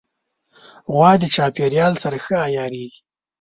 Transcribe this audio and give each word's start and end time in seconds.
غوا 0.93 1.11
د 1.21 1.23
چاپېریال 1.35 1.93
سره 2.03 2.17
ښه 2.25 2.35
عیارېږي. 2.47 2.99